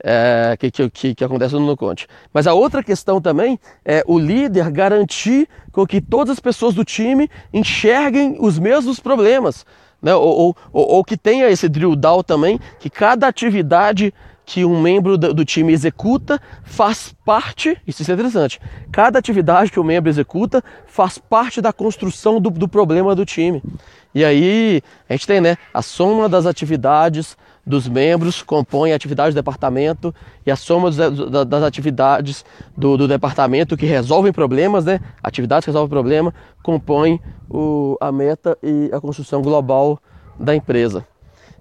É, 0.05 0.57
que, 0.61 0.71
que, 0.91 1.15
que, 1.15 1.25
acontece 1.25 1.55
no 1.57 1.77
Conte. 1.77 2.07
Mas 2.33 2.47
a 2.47 2.55
outra 2.55 2.85
questão 2.85 3.21
também 3.21 3.59
é 3.85 4.05
o 4.07 4.17
líder 4.17 4.71
garantir 4.71 5.49
com 5.73 5.85
que 5.85 6.01
todas 6.01 6.35
as 6.35 6.41
pessoas 6.41 6.73
do 6.73 6.85
time 6.85 7.29
enxerguem 7.53 8.37
os 8.39 8.59
mesmos 8.61 9.01
problemas 9.01 9.67
né? 10.03 10.15
ou, 10.15 10.57
ou, 10.73 10.89
ou, 10.97 11.05
que 11.05 11.17
tenha 11.17 11.49
esse 11.49 11.69
drill 11.69 11.97
down 11.97 12.23
também, 12.23 12.59
que 12.79 12.89
cada 12.89 13.27
atividade 13.27 14.13
que 14.49 14.65
um 14.65 14.81
membro 14.81 15.19
do, 15.19 15.45
time 15.45 15.75
executa 15.75 16.41
faz 16.65 17.15
parte, 17.23 17.77
isso 17.87 18.11
é 18.11 18.15
interessante, 18.15 18.59
cada 18.91 19.19
atividade 19.19 19.71
que 19.71 19.79
o 19.79 19.85
membro 19.85 20.09
executa 20.09 20.65
faz 20.87 21.19
parte 21.19 21.61
da 21.61 21.71
construção 21.71 22.41
do, 22.41 22.49
do 22.49 22.67
problema 22.67 23.15
do 23.15 23.27
time. 23.27 23.63
E 24.15 24.25
aí 24.25 24.83
a 25.07 25.13
gente 25.13 25.27
tem 25.27 25.39
né, 25.39 25.57
a 25.73 25.83
soma 25.83 26.31
das 26.31 26.47
atividades 26.47 27.37
dos 27.69 27.87
membros 27.87 28.43
compõe 28.43 28.93
a 28.93 28.97
atividade 28.97 29.33
do 29.33 29.35
departamento 29.35 30.15
e 30.47 30.51
a 30.51 30.57
soma 30.57 30.91
das 30.91 31.63
atividades 31.63 32.45
do, 32.75 32.97
do 32.97 33.07
departamento 33.07 33.77
que 33.77 33.85
resolvem 33.85 34.33
problemas, 34.33 34.87
né? 34.87 35.01
Atividades 35.23 35.67
que 35.67 35.71
resolvem 35.71 35.91
problema, 35.91 36.33
compõem 36.63 37.21
o, 37.49 37.97
a 38.01 38.11
meta 38.11 38.57
e 38.63 38.91
a 38.91 38.99
construção 38.99 39.43
global 39.43 40.01
da 40.41 40.57
empresa. 40.57 41.07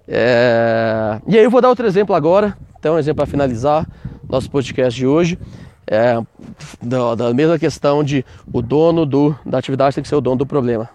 É... 0.08 1.20
E 1.26 1.36
aí 1.36 1.44
eu 1.44 1.50
vou 1.50 1.60
dar 1.60 1.68
outro 1.68 1.86
exemplo 1.86 2.16
agora, 2.16 2.56
então 2.78 2.94
um 2.94 2.98
exemplo 2.98 3.16
para 3.16 3.30
finalizar 3.30 3.86
nosso 4.26 4.50
podcast 4.50 4.98
de 4.98 5.06
hoje. 5.06 5.38
É, 5.90 6.20
da, 6.82 7.14
da, 7.14 7.32
mesma 7.32 7.58
questão 7.58 8.04
de 8.04 8.22
o 8.52 8.60
dono 8.60 9.06
do, 9.06 9.34
da 9.44 9.56
atividade 9.56 9.94
tem 9.94 10.02
que 10.02 10.08
ser 10.08 10.16
o 10.16 10.20
dono 10.20 10.36
do 10.36 10.46
problema. 10.46 10.88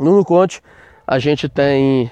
No 0.00 0.16
Nuconte 0.16 0.60
a 1.06 1.18
gente 1.18 1.48
tem 1.48 2.10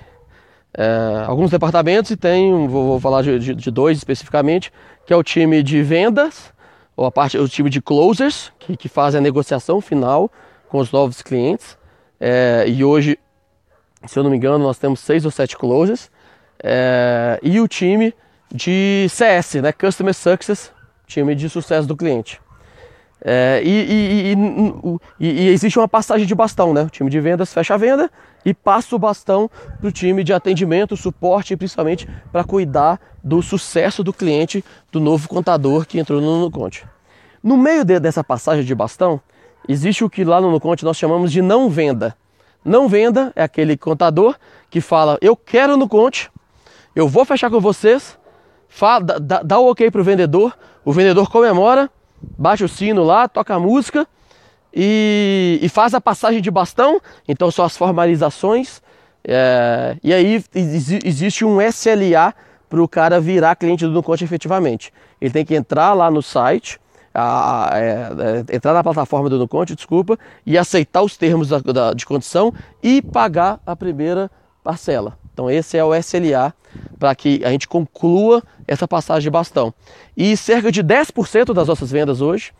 é, 0.74 1.24
alguns 1.26 1.50
departamentos 1.50 2.10
e 2.10 2.16
tem, 2.16 2.66
vou, 2.68 2.86
vou 2.86 3.00
falar 3.00 3.22
de, 3.22 3.38
de, 3.38 3.54
de, 3.54 3.70
dois 3.70 3.98
especificamente, 3.98 4.72
que 5.06 5.12
é 5.12 5.16
o 5.16 5.22
time 5.22 5.62
de 5.62 5.82
vendas, 5.82 6.52
ou 6.96 7.06
a 7.06 7.10
parte, 7.10 7.38
o 7.38 7.48
time 7.48 7.70
de 7.70 7.80
closers, 7.80 8.52
que, 8.58 8.76
que 8.76 8.88
fazem 8.88 9.18
a 9.18 9.22
negociação 9.22 9.80
final 9.80 10.30
com 10.68 10.78
os 10.78 10.92
novos 10.92 11.22
clientes. 11.22 11.78
É, 12.20 12.64
e 12.66 12.84
hoje, 12.84 13.18
se 14.06 14.18
eu 14.18 14.22
não 14.22 14.30
me 14.30 14.36
engano, 14.36 14.58
nós 14.58 14.78
temos 14.78 15.00
seis 15.00 15.24
ou 15.24 15.30
sete 15.30 15.56
closers. 15.56 16.10
É, 16.62 17.38
e 17.42 17.60
o 17.60 17.68
time 17.68 18.12
de 18.52 19.06
CS, 19.08 19.54
né, 19.54 19.72
Customer 19.72 20.14
Success, 20.14 20.72
time 21.06 21.34
de 21.34 21.48
sucesso 21.48 21.86
do 21.86 21.96
cliente. 21.96 22.40
É, 23.20 23.60
e, 23.64 24.32
e, 24.32 24.34
e, 25.18 25.26
e, 25.26 25.48
existe 25.48 25.78
uma 25.78 25.88
passagem 25.88 26.26
de 26.26 26.34
bastão, 26.34 26.72
né? 26.72 26.82
O 26.82 26.90
time 26.90 27.10
de 27.10 27.20
vendas 27.20 27.52
fecha 27.52 27.74
a 27.74 27.76
venda 27.76 28.08
e 28.44 28.54
passa 28.54 28.94
o 28.94 28.98
bastão 28.98 29.50
para 29.80 29.88
o 29.88 29.92
time 29.92 30.22
de 30.22 30.32
atendimento, 30.32 30.96
suporte 30.96 31.56
principalmente 31.56 32.08
para 32.30 32.44
cuidar 32.44 33.00
do 33.22 33.42
sucesso 33.42 34.04
do 34.04 34.12
cliente, 34.12 34.64
do 34.92 35.00
novo 35.00 35.28
contador 35.28 35.84
que 35.84 35.98
entrou 35.98 36.20
no 36.20 36.40
Nuconte. 36.40 36.86
No 37.42 37.56
meio 37.56 37.84
de, 37.84 37.98
dessa 37.98 38.22
passagem 38.22 38.64
de 38.64 38.74
bastão, 38.74 39.20
existe 39.68 40.04
o 40.04 40.10
que 40.10 40.24
lá 40.24 40.40
no 40.40 40.50
Nuconte 40.50 40.84
nós 40.84 40.96
chamamos 40.96 41.32
de 41.32 41.42
não 41.42 41.68
venda. 41.68 42.16
Não 42.64 42.88
venda 42.88 43.32
é 43.34 43.42
aquele 43.42 43.76
contador 43.76 44.36
que 44.70 44.80
fala: 44.80 45.18
Eu 45.20 45.34
quero 45.34 45.76
no 45.76 45.88
Conte, 45.88 46.30
eu 46.94 47.08
vou 47.08 47.24
fechar 47.24 47.50
com 47.50 47.60
vocês, 47.60 48.16
fala, 48.68 49.18
dá, 49.20 49.42
dá 49.42 49.58
o 49.58 49.70
ok 49.70 49.90
para 49.90 50.00
o 50.00 50.04
vendedor, 50.04 50.56
o 50.84 50.92
vendedor 50.92 51.30
comemora 51.30 51.90
bate 52.20 52.64
o 52.64 52.68
sino 52.68 53.04
lá, 53.04 53.28
toca 53.28 53.54
a 53.54 53.60
música 53.60 54.06
e, 54.72 55.58
e 55.62 55.68
faz 55.68 55.94
a 55.94 56.00
passagem 56.00 56.40
de 56.40 56.50
bastão, 56.50 57.00
então 57.26 57.50
são 57.50 57.64
as 57.64 57.76
formalizações. 57.76 58.82
É, 59.24 59.96
e 60.02 60.12
aí 60.12 60.42
existe 60.54 61.44
um 61.44 61.60
SLA 61.60 62.34
para 62.68 62.82
o 62.82 62.88
cara 62.88 63.20
virar 63.20 63.56
cliente 63.56 63.84
do 63.84 63.90
Nuconte 63.90 64.24
efetivamente. 64.24 64.92
Ele 65.20 65.32
tem 65.32 65.44
que 65.44 65.54
entrar 65.54 65.94
lá 65.94 66.10
no 66.10 66.22
site, 66.22 66.78
a, 67.12 67.74
a, 67.74 67.78
é, 67.78 67.84
é, 68.50 68.56
entrar 68.56 68.72
na 68.72 68.82
plataforma 68.82 69.28
do 69.28 69.38
Nuconte, 69.38 69.74
desculpa, 69.74 70.18
e 70.46 70.56
aceitar 70.56 71.02
os 71.02 71.16
termos 71.16 71.48
da, 71.48 71.58
da, 71.58 71.92
de 71.92 72.06
condição 72.06 72.52
e 72.82 73.02
pagar 73.02 73.60
a 73.66 73.74
primeira 73.74 74.30
parcela. 74.62 75.18
Então 75.38 75.48
esse 75.48 75.76
é 75.76 75.84
o 75.84 75.94
SLA 75.94 76.52
para 76.98 77.14
que 77.14 77.40
a 77.44 77.50
gente 77.50 77.68
conclua 77.68 78.42
essa 78.66 78.88
passagem 78.88 79.22
de 79.22 79.30
bastão. 79.30 79.72
E 80.16 80.36
cerca 80.36 80.72
de 80.72 80.82
10% 80.82 81.54
das 81.54 81.68
nossas 81.68 81.92
vendas 81.92 82.20
hoje 82.20 82.50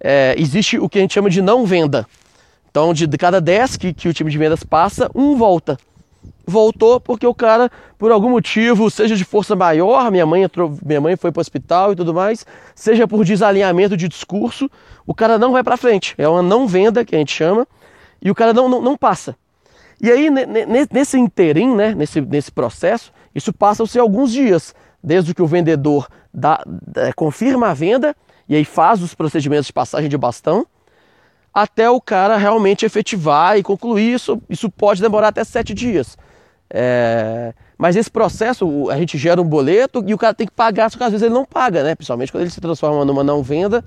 é, 0.00 0.34
existe 0.36 0.76
o 0.76 0.88
que 0.88 0.98
a 0.98 1.00
gente 1.00 1.14
chama 1.14 1.30
de 1.30 1.40
não 1.40 1.64
venda. 1.64 2.04
Então 2.68 2.92
de, 2.92 3.06
de 3.06 3.16
cada 3.16 3.40
10 3.40 3.76
que, 3.76 3.94
que 3.94 4.08
o 4.08 4.12
time 4.12 4.32
de 4.32 4.36
vendas 4.36 4.64
passa, 4.64 5.08
um 5.14 5.36
volta. 5.36 5.78
Voltou 6.44 6.98
porque 6.98 7.24
o 7.24 7.32
cara, 7.32 7.70
por 7.96 8.10
algum 8.10 8.30
motivo, 8.30 8.90
seja 8.90 9.14
de 9.14 9.24
força 9.24 9.54
maior, 9.54 10.10
minha 10.10 10.26
mãe 10.26 10.42
entrou, 10.42 10.76
minha 10.84 11.00
mãe 11.00 11.14
foi 11.14 11.30
para 11.30 11.38
o 11.38 11.40
hospital 11.40 11.92
e 11.92 11.94
tudo 11.94 12.12
mais, 12.12 12.44
seja 12.74 13.06
por 13.06 13.24
desalinhamento 13.24 13.96
de 13.96 14.08
discurso, 14.08 14.68
o 15.06 15.14
cara 15.14 15.38
não 15.38 15.52
vai 15.52 15.62
para 15.62 15.76
frente. 15.76 16.16
É 16.18 16.28
uma 16.28 16.42
não 16.42 16.66
venda 16.66 17.04
que 17.04 17.14
a 17.14 17.18
gente 17.18 17.32
chama 17.32 17.64
e 18.20 18.28
o 18.28 18.34
cara 18.34 18.52
não, 18.52 18.68
não, 18.68 18.82
não 18.82 18.96
passa. 18.96 19.36
E 20.00 20.10
aí, 20.10 20.28
nesse 20.90 21.18
interim, 21.18 21.74
né, 21.74 21.94
nesse, 21.94 22.20
nesse 22.20 22.50
processo, 22.50 23.12
isso 23.34 23.52
passa-se 23.52 23.98
alguns 23.98 24.32
dias, 24.32 24.74
desde 25.02 25.34
que 25.34 25.42
o 25.42 25.46
vendedor 25.46 26.08
dá, 26.32 26.62
dá, 26.66 27.12
confirma 27.12 27.68
a 27.68 27.74
venda 27.74 28.14
e 28.48 28.54
aí 28.54 28.64
faz 28.64 29.02
os 29.02 29.14
procedimentos 29.14 29.66
de 29.66 29.72
passagem 29.72 30.08
de 30.08 30.18
bastão, 30.18 30.66
até 31.52 31.88
o 31.88 32.00
cara 32.00 32.36
realmente 32.36 32.84
efetivar 32.84 33.56
e 33.56 33.62
concluir 33.62 34.14
isso. 34.14 34.42
Isso 34.50 34.68
pode 34.68 35.00
demorar 35.00 35.28
até 35.28 35.44
sete 35.44 35.72
dias. 35.72 36.18
É... 36.68 37.54
Mas 37.78 37.96
esse 37.96 38.10
processo, 38.10 38.90
a 38.90 38.96
gente 38.96 39.16
gera 39.16 39.40
um 39.40 39.44
boleto 39.44 40.02
e 40.06 40.14
o 40.14 40.18
cara 40.18 40.34
tem 40.34 40.46
que 40.46 40.52
pagar, 40.52 40.90
só 40.90 40.98
que 40.98 41.04
às 41.04 41.10
vezes 41.10 41.24
ele 41.24 41.34
não 41.34 41.44
paga, 41.44 41.82
né? 41.82 41.94
Principalmente 41.94 42.32
quando 42.32 42.42
ele 42.42 42.50
se 42.50 42.60
transforma 42.60 43.04
numa 43.04 43.24
não 43.24 43.42
venda 43.42 43.84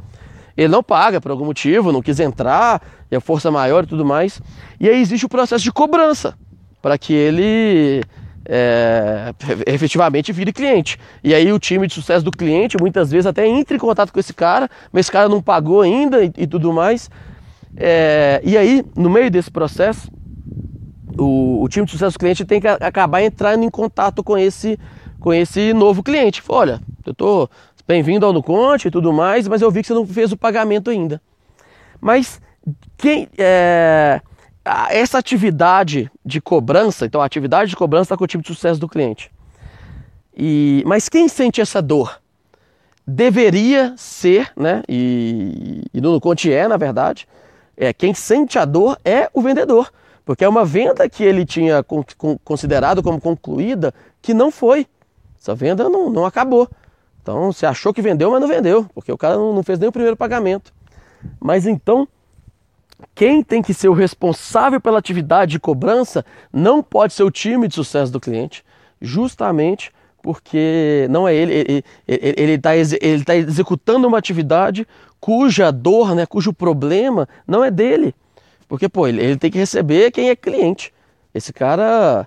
ele 0.58 0.70
não 0.70 0.82
paga 0.82 1.22
por 1.22 1.30
algum 1.32 1.46
motivo, 1.46 1.92
não 1.92 2.02
quis 2.02 2.20
entrar, 2.20 2.82
a 3.16 3.20
força 3.22 3.52
maior 3.52 3.84
e 3.84 3.88
tudo 3.88 4.04
mais. 4.04 4.42
E 4.80 4.90
aí 4.90 5.00
existe 5.00 5.26
o 5.26 5.30
processo 5.30 5.64
de 5.64 5.72
cobrança 5.72 6.36
para 6.82 6.98
que 6.98 7.14
ele 7.14 8.02
é, 8.46 9.34
efetivamente 9.68 10.32
vire 10.32 10.52
cliente. 10.52 10.98
E 11.24 11.34
aí 11.34 11.52
o 11.52 11.60
time 11.60 11.86
de 11.86 11.94
sucesso 11.94 12.26
do 12.26 12.32
cliente 12.32 12.78
muitas 12.80 13.12
vezes 13.12 13.26
até 13.26 13.46
entra 13.48 13.76
em 13.76 13.80
contato 13.80 14.12
com 14.12 14.20
esse 14.20 14.34
cara, 14.34 14.70
mas 14.92 15.02
esse 15.02 15.12
cara 15.12 15.30
não 15.30 15.42
pagou 15.42 15.82
ainda 15.82 16.24
e, 16.24 16.32
e 16.38 16.48
tudo 16.48 16.74
mais. 16.74 17.10
É, 17.76 18.42
e 18.44 18.58
aí, 18.58 18.84
no 18.96 19.10
meio 19.10 19.30
desse 19.30 19.52
processo, 19.52 20.10
o, 21.18 21.62
o, 21.64 21.70
time 21.70 21.86
de 21.86 21.92
sucesso 21.92 22.18
do 22.18 22.20
cliente 22.20 22.46
tem 22.46 22.60
que 22.60 22.68
acabar 22.68 23.22
entrando 23.22 23.64
em 23.64 23.70
contato 23.70 24.24
com 24.24 24.38
esse, 24.38 24.80
com 25.20 25.34
esse 25.34 25.74
novo 25.74 26.02
cliente. 26.02 26.42
Olha, 26.50 26.82
eu 27.06 27.12
estou 27.12 27.50
bem-vindo 27.88 28.26
ao 28.26 28.34
Nuconte 28.34 28.90
e 28.90 28.92
tudo 28.92 29.14
mais, 29.14 29.48
mas 29.48 29.62
eu 29.62 29.72
vi 29.72 29.82
que 29.82 29.88
você 29.88 29.94
não 29.94 30.06
fez 30.06 30.32
o 30.34 30.38
pagamento 30.38 30.90
ainda. 30.90 31.22
Mas 32.02 32.42
quem 32.98 33.30
é, 33.38 34.22
essa 34.90 35.18
atividade 35.18 36.12
de 36.26 36.42
cobrança, 36.42 37.06
então 37.06 37.22
a 37.22 37.26
atividade 37.26 37.70
de 37.70 37.78
cobrança 37.78 38.04
está 38.04 38.18
com 38.18 38.26
o 38.26 38.28
tipo 38.28 38.44
de 38.44 38.50
sucesso 38.50 38.80
do 38.80 38.90
cliente. 38.90 39.32
E, 40.36 40.84
mas 40.86 41.08
quem 41.08 41.30
sente 41.30 41.62
essa 41.62 41.82
dor? 41.82 42.22
Deveria 43.08 43.94
ser, 43.96 44.52
né? 44.56 44.84
E, 44.90 45.84
e 45.94 46.02
no 46.02 46.12
Nuconte 46.12 46.52
é, 46.52 46.68
na 46.68 46.76
verdade, 46.76 47.26
é 47.78 47.94
quem 47.94 48.14
sente 48.14 48.60
a 48.60 48.66
dor 48.66 49.00
é 49.06 49.30
o 49.34 49.42
vendedor, 49.42 49.90
porque 50.26 50.44
é 50.44 50.50
uma 50.50 50.66
venda 50.66 51.08
que 51.08 51.24
ele 51.24 51.46
tinha 51.46 51.86
considerado 52.44 53.02
como 53.02 53.22
concluída 53.22 53.94
que 54.22 54.34
não 54.34 54.52
foi. 54.52 54.86
Essa 55.40 55.56
venda 55.56 55.88
não, 55.88 56.10
não 56.10 56.26
acabou. 56.26 56.68
Então 57.28 57.52
você 57.52 57.66
achou 57.66 57.94
que 57.94 58.02
vendeu, 58.02 58.32
mas 58.32 58.40
não 58.40 58.48
vendeu, 58.48 58.86
porque 58.96 59.12
o 59.12 59.18
cara 59.18 59.36
não, 59.36 59.62
fez 59.62 59.78
nem 59.78 59.90
o 59.90 59.92
primeiro 59.92 60.16
pagamento. 60.16 60.74
Mas 61.42 61.68
então, 61.68 62.08
quem 63.14 63.44
tem 63.44 63.62
que 63.62 63.74
ser 63.74 63.90
o 63.90 63.94
responsável 63.94 64.80
pela 64.80 64.98
atividade 64.98 65.52
de 65.52 65.60
cobrança 65.60 66.26
não 66.54 66.82
pode 66.82 67.12
ser 67.12 67.24
o 67.24 67.32
time 67.32 67.68
de 67.68 67.76
sucesso 67.76 68.14
do 68.14 68.20
cliente, 68.22 68.64
justamente 69.02 69.92
porque 70.22 71.06
não 71.10 71.28
é 71.28 71.36
ele, 71.36 71.84
ele 72.08 72.54
está 72.54 72.74
ele 72.78 73.26
tá 73.26 73.36
executando 73.36 74.08
uma 74.08 74.18
atividade 74.18 74.88
cuja 75.20 75.70
dor, 75.70 76.16
né, 76.16 76.26
cujo 76.26 76.54
problema 76.54 77.28
não 77.46 77.62
é 77.62 77.70
dele. 77.70 78.16
Porque, 78.70 78.88
pô, 78.88 79.06
ele, 79.06 79.22
ele 79.22 79.36
tem 79.36 79.52
que 79.52 79.58
receber 79.58 80.12
quem 80.12 80.30
é 80.30 80.36
cliente. 80.36 80.94
Esse 81.34 81.52
cara 81.52 82.26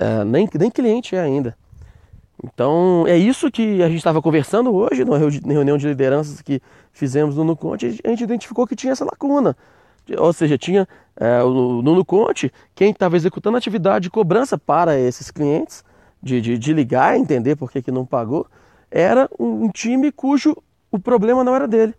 é, 0.00 0.24
nem, 0.24 0.48
nem 0.58 0.70
cliente 0.70 1.14
é 1.14 1.20
ainda. 1.20 1.54
Então, 2.42 3.04
é 3.06 3.16
isso 3.16 3.50
que 3.50 3.82
a 3.82 3.88
gente 3.88 3.98
estava 3.98 4.20
conversando 4.20 4.74
hoje, 4.74 5.04
na 5.04 5.16
reunião 5.52 5.78
de 5.78 5.86
lideranças 5.86 6.42
que 6.42 6.60
fizemos 6.92 7.36
no 7.36 7.44
Nuconte, 7.44 8.00
a 8.04 8.08
gente 8.08 8.24
identificou 8.24 8.66
que 8.66 8.74
tinha 8.74 8.92
essa 8.92 9.04
lacuna. 9.04 9.56
Ou 10.18 10.32
seja, 10.32 10.58
tinha 10.58 10.88
é, 11.16 11.38
no 11.40 11.82
Nuconte 11.82 12.52
quem 12.74 12.90
estava 12.90 13.16
executando 13.16 13.56
atividade 13.56 14.04
de 14.04 14.10
cobrança 14.10 14.58
para 14.58 14.98
esses 14.98 15.30
clientes, 15.30 15.84
de, 16.20 16.40
de, 16.40 16.58
de 16.58 16.72
ligar, 16.72 17.16
entender 17.16 17.54
por 17.54 17.70
que, 17.70 17.80
que 17.80 17.92
não 17.92 18.04
pagou, 18.04 18.46
era 18.90 19.28
um, 19.38 19.64
um 19.64 19.68
time 19.68 20.10
cujo 20.10 20.56
o 20.90 20.98
problema 20.98 21.44
não 21.44 21.54
era 21.54 21.68
dele. 21.68 21.94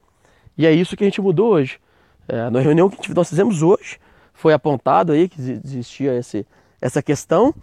E 0.58 0.66
é 0.66 0.72
isso 0.72 0.96
que 0.98 1.04
a 1.04 1.08
gente 1.08 1.22
mudou 1.22 1.54
hoje. 1.54 1.80
É, 2.28 2.50
na 2.50 2.60
reunião 2.60 2.90
que 2.90 3.14
nós 3.14 3.30
fizemos 3.30 3.62
hoje, 3.62 3.98
foi 4.34 4.54
apontado 4.54 5.14
aí 5.14 5.30
que 5.30 5.40
existia 5.42 6.18
esse, 6.18 6.46
essa 6.82 7.02
questão 7.02 7.54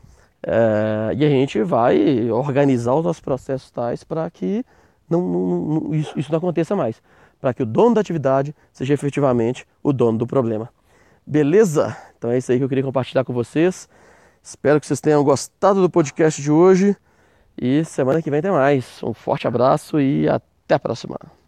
é, 0.43 1.15
e 1.17 1.25
a 1.25 1.29
gente 1.29 1.63
vai 1.63 2.31
organizar 2.31 2.95
os 2.95 3.05
nossos 3.05 3.21
processos 3.21 3.71
tais 3.71 4.03
para 4.05 4.29
que 4.31 4.65
não, 5.09 5.21
não, 5.21 5.57
não, 5.59 5.95
isso, 5.95 6.19
isso 6.19 6.31
não 6.31 6.39
aconteça 6.39 6.75
mais. 6.75 7.03
Para 7.41 7.53
que 7.55 7.63
o 7.63 7.67
dono 7.67 7.95
da 7.95 8.01
atividade 8.01 8.55
seja 8.73 8.95
efetivamente 8.95 9.67
o 9.83 9.93
dono 9.93 10.19
do 10.19 10.27
problema. 10.27 10.69
Beleza? 11.27 11.97
Então 12.17 12.31
é 12.31 12.39
isso 12.39 12.53
aí 12.53 12.59
que 12.59 12.65
eu 12.65 12.69
queria 12.69 12.85
compartilhar 12.85 13.25
com 13.25 13.33
vocês. 13.33 13.89
Espero 14.43 14.81
que 14.81 14.87
vocês 14.87 15.01
tenham 15.01 15.23
gostado 15.23 15.81
do 15.81 15.91
podcast 15.91 16.41
de 16.41 16.51
hoje. 16.51 16.97
E 17.61 17.85
semana 17.85 18.23
que 18.23 18.31
vem 18.31 18.41
tem 18.41 18.51
mais. 18.51 19.03
Um 19.03 19.13
forte 19.13 19.47
abraço 19.47 20.01
e 20.01 20.29
até 20.29 20.75
a 20.75 20.79
próxima. 20.79 21.40